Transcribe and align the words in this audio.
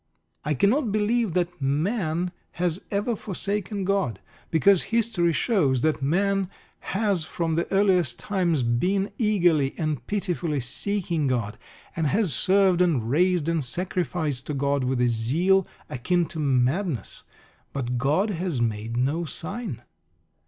I 0.43 0.55
cannot 0.55 0.91
believe 0.91 1.33
that 1.33 1.61
man 1.61 2.31
has 2.53 2.81
ever 2.89 3.15
forsaken 3.15 3.85
God. 3.85 4.19
Because 4.49 4.85
history 4.89 5.31
shows 5.31 5.81
that 5.81 6.01
man 6.01 6.49
has 6.95 7.23
from 7.23 7.53
the 7.53 7.71
earliest 7.71 8.17
times 8.17 8.63
been 8.63 9.11
eagerly 9.19 9.75
and 9.77 10.03
pitifully 10.07 10.59
seeking 10.59 11.27
God, 11.27 11.55
and 11.95 12.07
has 12.07 12.33
served 12.33 12.81
and 12.81 13.11
raised 13.11 13.47
and 13.47 13.63
sacrificed 13.63 14.47
to 14.47 14.55
God 14.55 14.85
with 14.85 14.99
a 15.01 15.07
zeal 15.07 15.67
akin 15.87 16.25
to 16.29 16.39
madness. 16.39 17.21
But 17.71 17.99
God 17.99 18.31
has 18.31 18.59
made 18.59 18.97
no 18.97 19.25
sign. 19.25 19.83